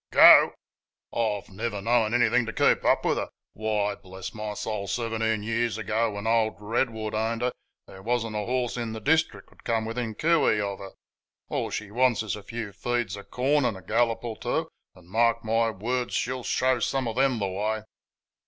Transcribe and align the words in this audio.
"GO! 0.09 0.53
I've 1.15 1.49
never 1.49 1.79
known 1.79 2.15
anything 2.15 2.47
to 2.47 2.53
keep 2.53 2.83
up 2.83 3.05
with 3.05 3.19
her. 3.19 3.29
Why, 3.53 3.93
bless 3.93 4.33
my 4.33 4.55
soul, 4.55 4.87
seventeen 4.87 5.43
years 5.43 5.77
ago, 5.77 6.09
when 6.13 6.25
old 6.25 6.55
Redwood 6.59 7.13
owned 7.13 7.43
her, 7.43 7.51
there 7.85 8.01
was 8.01 8.25
n't 8.25 8.35
a 8.35 8.39
horse 8.39 8.77
in 8.77 8.93
the 8.93 8.99
district 8.99 9.45
could 9.49 9.63
come 9.63 9.85
within 9.85 10.15
coo 10.15 10.49
ee 10.51 10.59
of 10.59 10.79
her. 10.79 10.93
All 11.49 11.69
she 11.69 11.91
wants 11.91 12.23
is 12.23 12.35
a 12.35 12.41
few 12.41 12.73
feeds 12.73 13.15
of 13.15 13.29
corn 13.29 13.63
and 13.63 13.77
a 13.77 13.81
gallop 13.83 14.23
or 14.23 14.37
two, 14.37 14.69
and 14.95 15.07
mark 15.07 15.45
my 15.45 15.69
words 15.69 16.15
she'll 16.15 16.41
show 16.41 16.79
some 16.79 17.07
of 17.07 17.15
them 17.15 17.37
the 17.37 17.47
way." 17.47 17.83